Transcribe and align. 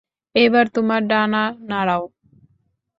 এবার 0.35 0.65
তোমার 0.75 1.01
ডানা 1.07 1.43
নাড়াও। 1.69 2.03